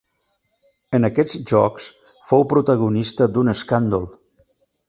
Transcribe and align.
En 0.99 1.05
aquests 1.09 1.35
Jocs 1.51 1.89
fou 2.31 2.47
protagonista 2.55 3.31
d'un 3.37 3.55
escàndol. 3.57 4.13